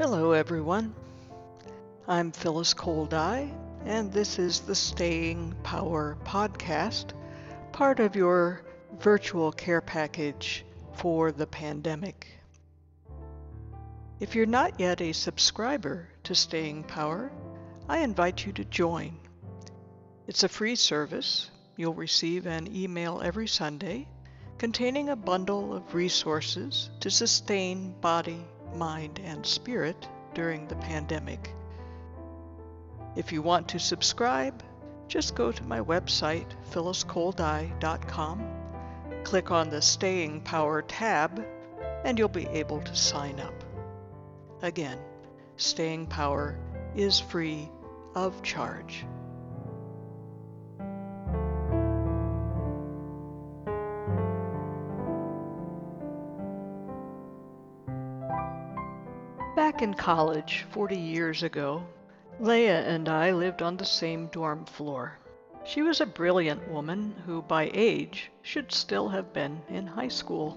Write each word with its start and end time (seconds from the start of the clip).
Hello, 0.00 0.32
everyone. 0.32 0.94
I'm 2.08 2.32
Phyllis 2.32 2.72
Cole-Dai, 2.72 3.52
and 3.84 4.10
this 4.10 4.38
is 4.38 4.60
the 4.60 4.74
Staying 4.74 5.54
Power 5.62 6.16
podcast, 6.24 7.12
part 7.72 8.00
of 8.00 8.16
your 8.16 8.62
virtual 8.98 9.52
care 9.52 9.82
package 9.82 10.64
for 10.94 11.32
the 11.32 11.46
pandemic. 11.46 12.28
If 14.20 14.34
you're 14.34 14.46
not 14.46 14.80
yet 14.80 15.02
a 15.02 15.12
subscriber 15.12 16.08
to 16.24 16.34
Staying 16.34 16.84
Power, 16.84 17.30
I 17.86 17.98
invite 17.98 18.46
you 18.46 18.54
to 18.54 18.64
join. 18.64 19.18
It's 20.26 20.44
a 20.44 20.48
free 20.48 20.76
service. 20.76 21.50
You'll 21.76 21.92
receive 21.92 22.46
an 22.46 22.74
email 22.74 23.20
every 23.22 23.48
Sunday 23.48 24.08
containing 24.56 25.10
a 25.10 25.16
bundle 25.16 25.74
of 25.74 25.94
resources 25.94 26.88
to 27.00 27.10
sustain 27.10 27.94
body, 28.00 28.42
mind, 28.76 29.20
and 29.24 29.44
spirit 29.44 30.08
during 30.34 30.66
the 30.66 30.76
pandemic. 30.76 31.52
If 33.16 33.32
you 33.32 33.42
want 33.42 33.68
to 33.68 33.78
subscribe, 33.78 34.62
just 35.08 35.34
go 35.34 35.50
to 35.50 35.64
my 35.64 35.80
website, 35.80 36.46
phylliscoledai.com, 36.70 38.44
click 39.24 39.50
on 39.50 39.70
the 39.70 39.82
Staying 39.82 40.42
Power 40.42 40.82
tab, 40.82 41.44
and 42.04 42.18
you'll 42.18 42.28
be 42.28 42.46
able 42.46 42.80
to 42.80 42.94
sign 42.94 43.40
up. 43.40 43.64
Again, 44.62 44.98
Staying 45.56 46.06
Power 46.06 46.58
is 46.94 47.18
free 47.18 47.68
of 48.14 48.42
charge. 48.42 49.04
Back 59.56 59.82
in 59.82 59.94
college 59.94 60.64
40 60.70 60.96
years 60.96 61.42
ago, 61.42 61.82
Leah 62.38 62.82
and 62.82 63.08
I 63.08 63.32
lived 63.32 63.62
on 63.62 63.76
the 63.76 63.84
same 63.84 64.28
dorm 64.28 64.64
floor. 64.64 65.18
She 65.64 65.82
was 65.82 66.00
a 66.00 66.06
brilliant 66.06 66.68
woman 66.70 67.14
who, 67.26 67.42
by 67.42 67.68
age, 67.74 68.30
should 68.42 68.70
still 68.70 69.08
have 69.08 69.32
been 69.32 69.60
in 69.68 69.88
high 69.88 70.08
school. 70.08 70.56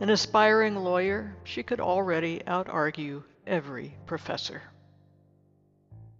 An 0.00 0.08
aspiring 0.08 0.76
lawyer, 0.76 1.36
she 1.42 1.64
could 1.64 1.80
already 1.80 2.46
out 2.46 2.68
argue 2.68 3.24
every 3.44 3.96
professor. 4.06 4.62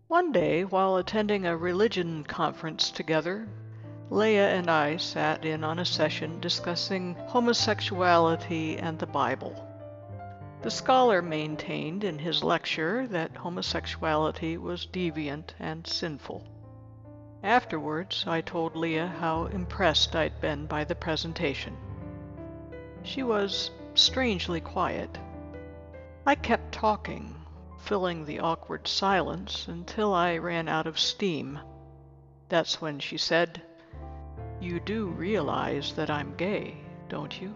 One 0.09 0.33
day, 0.33 0.65
while 0.65 0.97
attending 0.97 1.47
a 1.47 1.57
religion 1.57 2.25
conference 2.25 2.91
together, 2.91 3.49
Leah 4.11 4.51
and 4.51 4.69
I 4.69 4.97
sat 4.97 5.45
in 5.45 5.63
on 5.63 5.79
a 5.79 5.85
session 5.85 6.41
discussing 6.41 7.15
homosexuality 7.29 8.77
and 8.77 8.99
the 8.99 9.07
Bible. 9.07 9.66
The 10.67 10.73
scholar 10.73 11.23
maintained 11.23 12.03
in 12.03 12.19
his 12.19 12.43
lecture 12.43 13.07
that 13.07 13.37
homosexuality 13.37 14.59
was 14.59 14.85
deviant 14.85 15.55
and 15.61 15.87
sinful. 15.87 16.45
Afterwards, 17.45 18.25
I 18.27 18.41
told 18.41 18.75
Leah 18.75 19.07
how 19.07 19.45
impressed 19.45 20.17
I'd 20.17 20.41
been 20.41 20.67
by 20.67 20.83
the 20.83 20.97
presentation. 20.97 21.77
She 23.05 23.23
was 23.23 23.71
strangely 23.95 24.61
quiet. 24.61 25.17
I 26.27 26.35
kept 26.35 26.73
talking, 26.73 27.37
filling 27.79 28.25
the 28.25 28.41
awkward 28.41 28.89
silence 28.89 29.69
until 29.69 30.13
I 30.13 30.37
ran 30.37 30.67
out 30.67 30.89
of 30.89 30.99
steam. 30.99 31.61
That's 32.49 32.81
when 32.81 32.99
she 32.99 33.19
said, 33.19 33.63
You 34.61 34.81
do 34.81 35.07
realize 35.11 35.93
that 35.93 36.11
I'm 36.11 36.35
gay, 36.35 36.79
don't 37.09 37.41
you? 37.41 37.55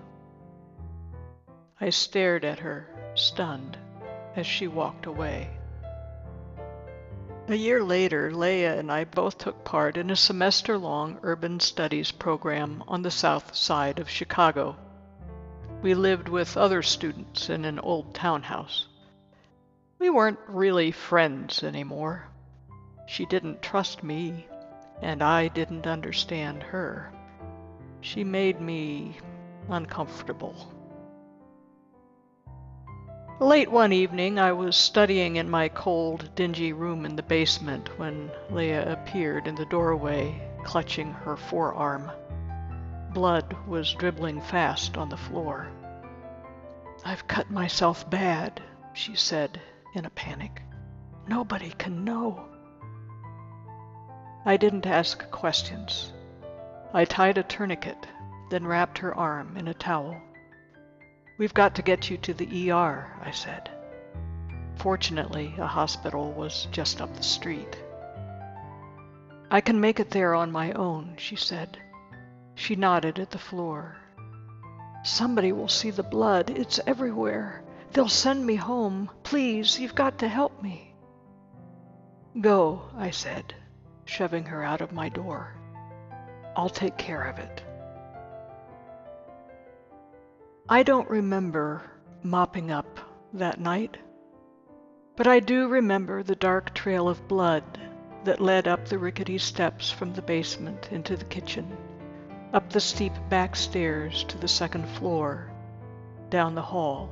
I 1.80 1.91
stared 1.91 2.45
at 2.45 2.61
her, 2.61 3.00
stunned, 3.14 3.77
as 4.36 4.46
she 4.46 4.67
walked 4.67 5.07
away. 5.07 5.51
A 7.48 7.55
year 7.55 7.83
later, 7.83 8.33
Leah 8.33 8.79
and 8.79 8.92
I 8.92 9.05
both 9.05 9.39
took 9.39 9.64
part 9.64 9.96
in 9.96 10.11
a 10.11 10.17
semester 10.17 10.79
long 10.79 11.18
urban 11.23 11.58
studies 11.58 12.12
program 12.12 12.85
on 12.86 13.02
the 13.02 13.11
south 13.11 13.57
side 13.57 13.98
of 13.98 14.08
Chicago. 14.08 14.77
We 15.83 15.95
lived 15.95 16.29
with 16.29 16.57
other 16.57 16.83
students 16.83 17.48
in 17.48 17.64
an 17.64 17.80
old 17.80 18.14
townhouse. 18.14 18.86
We 19.98 20.11
weren't 20.11 20.39
really 20.46 20.92
friends 20.92 21.64
anymore. 21.64 22.29
She 23.06 23.27
didn't 23.27 23.62
trust 23.62 24.05
me, 24.05 24.46
and 25.02 25.20
I 25.20 25.48
didn't 25.48 25.86
understand 25.89 26.62
her. 26.62 27.12
She 28.01 28.23
made 28.23 28.61
me 28.61 29.18
uncomfortable. 29.68 30.73
Late 33.40 33.70
one 33.70 33.90
evening, 33.90 34.39
I 34.39 34.52
was 34.52 34.77
studying 34.77 35.36
in 35.36 35.48
my 35.48 35.70
cold, 35.70 36.28
dingy 36.34 36.74
room 36.74 37.06
in 37.06 37.17
the 37.17 37.23
basement 37.23 37.98
when 37.98 38.30
Leah 38.51 38.92
appeared 38.92 39.46
in 39.46 39.55
the 39.55 39.64
doorway, 39.64 40.46
clutching 40.62 41.14
her 41.14 41.39
forearm. 41.39 42.11
Blood 43.14 43.56
was 43.67 43.95
dribbling 43.95 44.42
fast 44.42 44.98
on 44.98 45.08
the 45.08 45.17
floor. 45.17 45.68
I've 47.02 47.27
cut 47.29 47.50
myself 47.50 48.11
bad, 48.11 48.61
she 48.92 49.14
said 49.14 49.58
in 49.95 50.05
a 50.05 50.11
panic. 50.11 50.61
Nobody 51.27 51.70
can 51.70 52.05
know. 52.05 52.45
I 54.45 54.58
didn't 54.58 54.86
ask 54.86 55.30
questions. 55.30 56.12
I 56.92 57.06
tied 57.06 57.39
a 57.39 57.42
tourniquet, 57.42 58.06
then 58.50 58.67
wrapped 58.67 58.98
her 58.98 59.17
arm 59.17 59.56
in 59.56 59.67
a 59.67 59.73
towel. 59.73 60.20
We've 61.40 61.55
got 61.55 61.74
to 61.77 61.83
get 61.83 62.11
you 62.11 62.18
to 62.18 62.34
the 62.34 62.70
ER, 62.70 63.17
I 63.24 63.30
said. 63.30 63.70
Fortunately, 64.77 65.55
a 65.56 65.67
hospital 65.67 66.33
was 66.33 66.68
just 66.70 67.01
up 67.01 67.17
the 67.17 67.23
street. 67.23 67.78
I 69.50 69.62
can 69.62 69.80
make 69.80 70.00
it 70.00 70.11
there 70.11 70.34
on 70.34 70.52
my 70.52 70.73
own, 70.73 71.14
she 71.17 71.36
said. 71.36 71.79
She 72.56 72.77
nodded 72.77 73.18
at 73.18 73.30
the 73.30 73.39
floor. 73.39 73.96
Somebody 75.02 75.52
will 75.52 75.67
see 75.67 75.90
the 75.90 76.02
blood. 76.02 76.50
It's 76.50 76.79
everywhere. 76.86 77.62
They'll 77.95 78.06
send 78.06 78.45
me 78.45 78.56
home. 78.56 79.08
Please, 79.23 79.80
you've 79.80 79.95
got 79.95 80.18
to 80.18 80.29
help 80.29 80.62
me. 80.62 80.95
Go, 82.39 82.83
I 82.95 83.08
said, 83.08 83.55
shoving 84.05 84.45
her 84.45 84.62
out 84.62 84.83
of 84.83 84.92
my 84.92 85.08
door. 85.08 85.56
I'll 86.55 86.68
take 86.68 86.98
care 86.98 87.23
of 87.23 87.39
it. 87.39 87.62
I 90.73 90.85
don't 90.85 91.11
remember 91.11 91.83
mopping 92.23 92.70
up 92.70 93.01
that 93.33 93.58
night, 93.58 93.97
but 95.17 95.27
I 95.27 95.41
do 95.41 95.67
remember 95.67 96.23
the 96.23 96.36
dark 96.36 96.73
trail 96.75 97.08
of 97.08 97.27
blood 97.27 97.64
that 98.23 98.41
led 98.41 98.69
up 98.69 98.85
the 98.85 98.97
rickety 98.97 99.36
steps 99.39 99.91
from 99.91 100.13
the 100.13 100.23
basement 100.23 100.92
into 100.92 101.17
the 101.17 101.25
kitchen, 101.25 101.77
up 102.53 102.70
the 102.70 102.79
steep 102.79 103.13
back 103.29 103.57
stairs 103.57 104.23
to 104.29 104.39
the 104.39 104.47
second 104.47 104.89
floor, 104.91 105.51
down 106.29 106.55
the 106.55 106.63
hall 106.63 107.11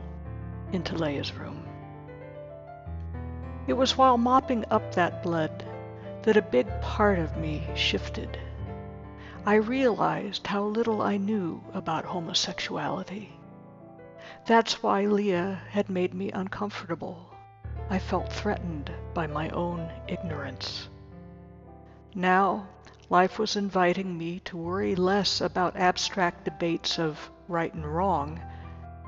into 0.70 0.94
Leah's 0.94 1.34
room. 1.34 1.66
It 3.66 3.72
was 3.72 3.98
while 3.98 4.18
mopping 4.18 4.66
up 4.70 4.94
that 4.94 5.20
blood 5.24 5.64
that 6.22 6.36
a 6.36 6.42
big 6.42 6.68
part 6.80 7.18
of 7.18 7.36
me 7.36 7.66
shifted. 7.74 8.38
I 9.44 9.56
realized 9.56 10.46
how 10.46 10.62
little 10.62 11.02
I 11.02 11.16
knew 11.16 11.60
about 11.74 12.04
homosexuality. 12.04 13.32
That's 14.44 14.82
why 14.82 15.06
Leah 15.06 15.62
had 15.70 15.88
made 15.88 16.12
me 16.12 16.30
uncomfortable. 16.30 17.32
I 17.88 17.98
felt 17.98 18.30
threatened 18.30 18.92
by 19.14 19.26
my 19.26 19.48
own 19.50 19.90
ignorance. 20.06 20.88
Now, 22.14 22.66
life 23.08 23.38
was 23.38 23.56
inviting 23.56 24.18
me 24.18 24.40
to 24.40 24.56
worry 24.58 24.94
less 24.94 25.40
about 25.40 25.76
abstract 25.76 26.44
debates 26.44 26.98
of 26.98 27.30
right 27.48 27.72
and 27.72 27.86
wrong 27.86 28.40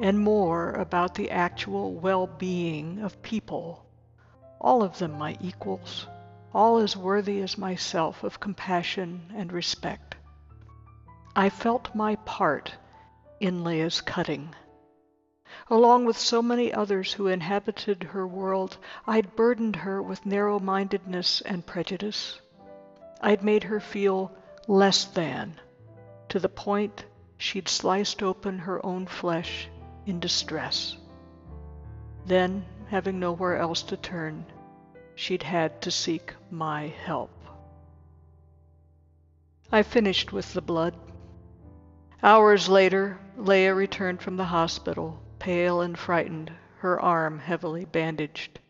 and 0.01 0.19
more 0.19 0.73
about 0.73 1.15
the 1.15 1.31
actual 1.31 1.93
well 1.93 2.27
being 2.27 3.01
of 3.01 3.21
people, 3.21 3.85
all 4.59 4.83
of 4.83 4.99
them 4.99 5.19
my 5.19 5.37
equals, 5.41 6.07
all 6.55 6.79
as 6.79 6.97
worthy 6.97 7.43
as 7.43 7.59
myself 7.59 8.25
of 8.25 8.41
compassion 8.41 9.31
and 9.35 9.53
respect. 9.53 10.17
I 11.37 11.51
felt 11.51 11.95
my 11.95 12.17
part 12.17 12.75
in 13.39 13.63
Leah's 13.63 14.01
cutting. 14.01 14.55
Along 15.69 16.05
with 16.05 16.19
so 16.19 16.43
many 16.43 16.73
others 16.73 17.13
who 17.13 17.29
inhabited 17.29 18.03
her 18.03 18.27
world, 18.27 18.77
I'd 19.07 19.37
burdened 19.37 19.77
her 19.77 20.03
with 20.03 20.27
narrow 20.27 20.59
mindedness 20.59 21.41
and 21.43 21.67
prejudice. 21.67 22.41
I'd 23.21 23.43
made 23.43 23.65
her 23.65 23.79
feel 23.81 24.33
less 24.67 25.05
than, 25.05 25.61
to 26.29 26.39
the 26.41 26.49
point 26.49 27.05
she'd 27.37 27.69
sliced 27.69 28.21
open 28.23 28.59
her 28.61 28.85
own 28.85 29.07
flesh 29.07 29.69
in 30.07 30.19
distress. 30.19 30.97
Then, 32.27 32.65
having 32.89 33.21
nowhere 33.21 33.57
else 33.57 33.83
to 33.85 33.97
turn, 33.97 34.47
she'd 35.15 35.45
had 35.45 35.83
to 35.83 35.91
seek 35.91 36.35
my 36.51 36.89
help. 36.89 37.31
I 39.71 39.83
finished 39.85 40.33
with 40.33 40.53
the 40.53 40.63
blood. 40.63 40.95
Hours 42.23 42.69
later, 42.69 43.19
Leah 43.37 43.75
returned 43.75 44.21
from 44.21 44.37
the 44.37 44.45
hospital 44.45 45.23
pale 45.41 45.81
and 45.81 45.99
frightened, 45.99 46.53
her 46.79 47.01
arm 47.01 47.39
heavily 47.39 47.85
bandaged. 47.85 48.61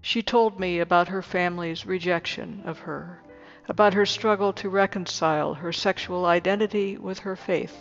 She 0.00 0.22
told 0.22 0.58
me 0.58 0.80
about 0.80 1.08
her 1.08 1.22
family's 1.22 1.86
rejection 1.86 2.62
of 2.64 2.80
her, 2.80 3.22
about 3.68 3.94
her 3.94 4.06
struggle 4.06 4.52
to 4.54 4.68
reconcile 4.68 5.54
her 5.54 5.72
sexual 5.72 6.26
identity 6.26 6.96
with 6.96 7.20
her 7.20 7.36
faith, 7.36 7.76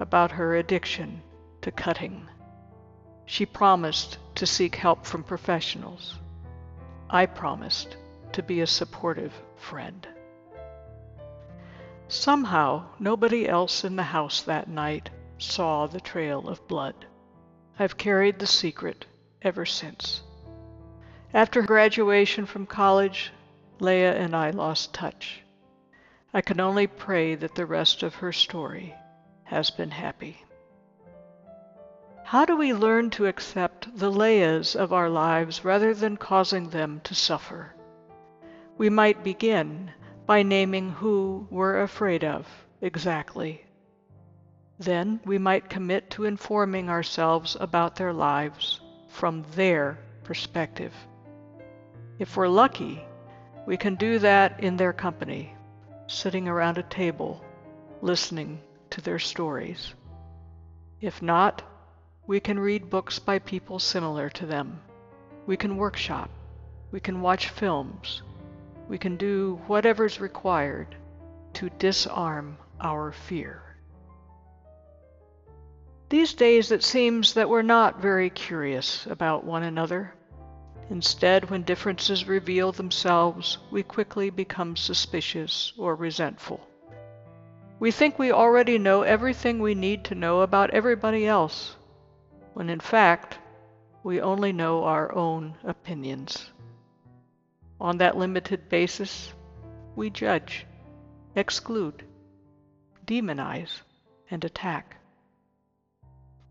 about 0.00 0.32
her 0.32 0.56
addiction 0.56 1.22
to 1.62 1.70
cutting. 1.70 2.28
She 3.24 3.46
promised 3.46 4.18
to 4.34 4.46
seek 4.46 4.74
help 4.74 5.06
from 5.06 5.22
professionals. 5.22 6.18
I 7.08 7.26
promised 7.26 7.96
to 8.32 8.42
be 8.42 8.60
a 8.60 8.66
supportive 8.66 9.32
friend. 9.56 10.06
Somehow, 12.08 12.86
nobody 12.98 13.48
else 13.48 13.84
in 13.84 13.96
the 13.96 14.02
house 14.02 14.42
that 14.42 14.68
night 14.68 15.08
saw 15.38 15.86
the 15.86 16.00
trail 16.00 16.48
of 16.48 16.66
blood. 16.68 17.06
I've 17.78 17.96
carried 17.96 18.38
the 18.38 18.46
secret 18.46 19.04
ever 19.42 19.66
since. 19.66 20.22
After 21.32 21.60
graduation 21.62 22.46
from 22.46 22.66
college, 22.66 23.32
Leah 23.80 24.14
and 24.14 24.36
I 24.36 24.50
lost 24.50 24.94
touch. 24.94 25.42
I 26.32 26.40
can 26.40 26.60
only 26.60 26.86
pray 26.86 27.34
that 27.34 27.56
the 27.56 27.66
rest 27.66 28.04
of 28.04 28.14
her 28.16 28.32
story 28.32 28.94
has 29.42 29.70
been 29.70 29.90
happy. 29.90 30.44
How 32.22 32.44
do 32.44 32.56
we 32.56 32.72
learn 32.72 33.10
to 33.10 33.26
accept 33.26 33.98
the 33.98 34.10
Leahs 34.10 34.76
of 34.76 34.92
our 34.92 35.10
lives 35.10 35.64
rather 35.64 35.92
than 35.92 36.16
causing 36.16 36.70
them 36.70 37.00
to 37.04 37.14
suffer? 37.14 37.74
We 38.78 38.88
might 38.88 39.24
begin 39.24 39.90
by 40.26 40.42
naming 40.42 40.90
who 40.90 41.48
we're 41.50 41.82
afraid 41.82 42.24
of 42.24 42.46
exactly. 42.80 43.63
Then 44.78 45.20
we 45.24 45.38
might 45.38 45.68
commit 45.68 46.10
to 46.10 46.24
informing 46.24 46.88
ourselves 46.90 47.56
about 47.60 47.96
their 47.96 48.12
lives 48.12 48.80
from 49.08 49.44
their 49.54 49.98
perspective. 50.24 50.92
If 52.18 52.36
we're 52.36 52.48
lucky, 52.48 53.04
we 53.66 53.76
can 53.76 53.94
do 53.94 54.18
that 54.18 54.60
in 54.60 54.76
their 54.76 54.92
company, 54.92 55.54
sitting 56.08 56.48
around 56.48 56.78
a 56.78 56.82
table, 56.82 57.44
listening 58.02 58.60
to 58.90 59.00
their 59.00 59.18
stories. 59.18 59.94
If 61.00 61.22
not, 61.22 61.62
we 62.26 62.40
can 62.40 62.58
read 62.58 62.90
books 62.90 63.18
by 63.18 63.38
people 63.38 63.78
similar 63.78 64.28
to 64.30 64.46
them. 64.46 64.80
We 65.46 65.56
can 65.56 65.76
workshop. 65.76 66.30
We 66.90 67.00
can 67.00 67.20
watch 67.20 67.48
films. 67.48 68.22
We 68.88 68.98
can 68.98 69.16
do 69.16 69.60
whatever's 69.66 70.20
required 70.20 70.96
to 71.54 71.70
disarm 71.70 72.56
our 72.80 73.12
fear. 73.12 73.73
These 76.14 76.34
days 76.34 76.70
it 76.70 76.84
seems 76.84 77.34
that 77.34 77.48
we're 77.48 77.62
not 77.62 78.00
very 78.00 78.30
curious 78.30 79.04
about 79.06 79.42
one 79.42 79.64
another. 79.64 80.14
Instead, 80.88 81.50
when 81.50 81.64
differences 81.64 82.28
reveal 82.28 82.70
themselves, 82.70 83.58
we 83.72 83.82
quickly 83.82 84.30
become 84.30 84.76
suspicious 84.76 85.72
or 85.76 85.96
resentful. 85.96 86.60
We 87.80 87.90
think 87.90 88.16
we 88.16 88.30
already 88.30 88.78
know 88.78 89.02
everything 89.02 89.58
we 89.58 89.74
need 89.74 90.04
to 90.04 90.14
know 90.14 90.42
about 90.42 90.70
everybody 90.70 91.26
else 91.26 91.74
when 92.52 92.70
in 92.70 92.78
fact 92.78 93.40
we 94.04 94.20
only 94.20 94.52
know 94.52 94.84
our 94.84 95.12
own 95.16 95.56
opinions. 95.64 96.52
On 97.80 97.98
that 97.98 98.16
limited 98.16 98.68
basis, 98.68 99.34
we 99.96 100.10
judge, 100.10 100.64
exclude, 101.34 102.04
demonize, 103.04 103.80
and 104.30 104.44
attack. 104.44 104.98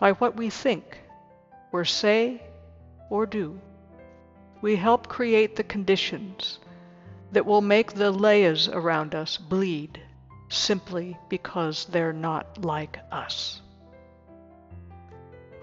By 0.03 0.11
what 0.11 0.35
we 0.35 0.49
think, 0.49 0.99
or 1.71 1.85
say, 1.85 2.43
or 3.09 3.25
do, 3.25 3.57
we 4.61 4.75
help 4.75 5.07
create 5.07 5.55
the 5.55 5.63
conditions 5.63 6.59
that 7.31 7.45
will 7.45 7.61
make 7.61 7.93
the 7.93 8.11
Leahs 8.11 8.67
around 8.67 9.15
us 9.15 9.37
bleed 9.37 10.01
simply 10.49 11.17
because 11.29 11.85
they're 11.85 12.11
not 12.11 12.65
like 12.65 12.99
us. 13.13 13.61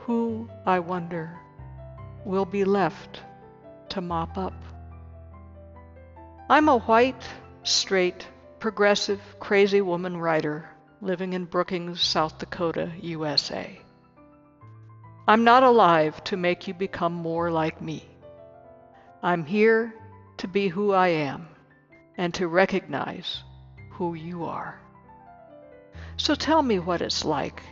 Who, 0.06 0.48
I 0.64 0.78
wonder, 0.78 1.38
will 2.24 2.46
be 2.46 2.64
left 2.64 3.20
to 3.90 4.00
mop 4.00 4.38
up? 4.38 4.54
I'm 6.48 6.70
a 6.70 6.78
white, 6.78 7.28
straight, 7.62 8.26
progressive, 8.58 9.20
crazy 9.38 9.82
woman 9.82 10.16
writer 10.16 10.70
living 11.02 11.34
in 11.34 11.44
Brookings, 11.44 12.00
South 12.00 12.38
Dakota, 12.38 12.90
USA. 13.02 13.78
I'm 15.30 15.44
not 15.44 15.62
alive 15.62 16.24
to 16.24 16.36
make 16.36 16.66
you 16.66 16.74
become 16.74 17.12
more 17.12 17.52
like 17.52 17.80
me. 17.80 18.04
I'm 19.22 19.44
here 19.44 19.94
to 20.38 20.48
be 20.48 20.66
who 20.66 20.90
I 20.90 21.06
am 21.06 21.46
and 22.16 22.34
to 22.34 22.48
recognize 22.48 23.44
who 23.92 24.14
you 24.14 24.42
are. 24.46 24.80
So 26.16 26.34
tell 26.34 26.62
me 26.62 26.80
what 26.80 27.00
it's 27.00 27.24
like 27.24 27.62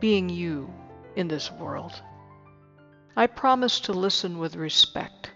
being 0.00 0.28
you 0.28 0.74
in 1.14 1.28
this 1.28 1.52
world. 1.52 2.02
I 3.14 3.28
promise 3.28 3.78
to 3.82 3.92
listen 3.92 4.40
with 4.40 4.56
respect. 4.56 5.30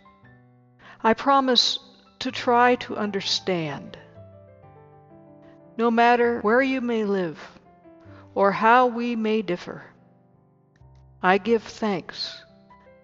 I 1.05 1.15
promise 1.15 1.79
to 2.19 2.33
try 2.33 2.75
to 2.87 2.97
understand. 2.97 3.97
No 5.77 5.93
matter 5.93 6.41
where 6.41 6.61
you 6.63 6.81
may 6.81 7.05
live 7.05 7.39
or 8.35 8.51
how 8.51 8.89
we 8.89 9.15
may 9.15 9.43
differ, 9.43 9.92
I 11.25 11.39
give 11.39 11.63
thanks 11.63 12.43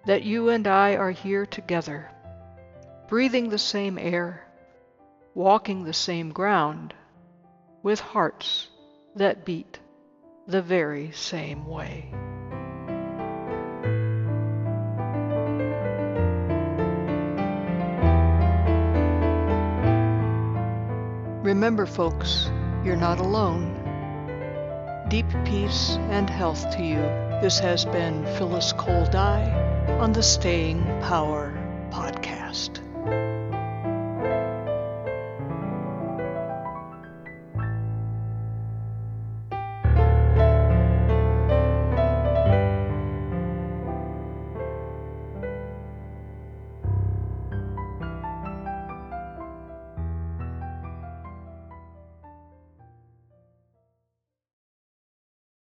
that 0.06 0.25
you 0.25 0.49
and 0.49 0.67
I 0.67 0.97
are 0.97 1.12
here 1.12 1.47
together, 1.47 2.11
breathing 3.06 3.49
the 3.49 3.59
same 3.59 3.97
air, 3.97 4.44
walking 5.35 5.85
the 5.85 5.93
same 5.93 6.32
ground, 6.32 6.94
with 7.85 8.00
hearts 8.00 8.70
that 9.15 9.44
beat 9.44 9.79
the 10.49 10.61
very 10.61 11.12
same 11.12 11.65
way. 11.65 12.11
Remember, 21.44 21.87
folks, 21.87 22.50
you're 22.82 22.97
not 22.97 23.21
alone. 23.21 23.88
Deep 25.08 25.26
peace 25.47 25.97
and 26.11 26.28
health 26.28 26.71
to 26.76 26.83
you. 26.83 27.00
This 27.40 27.59
has 27.61 27.87
been 27.87 28.26
Phyllis 28.37 28.75
Cole-Dai 28.75 29.97
on 29.99 30.12
the 30.12 30.23
Staying 30.23 30.85
Power 31.00 31.54
Podcast. 31.90 32.80